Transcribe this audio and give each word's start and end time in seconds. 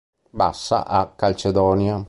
Bassa, 0.41 0.83
a 0.87 1.13
Calcedonia. 1.15 1.99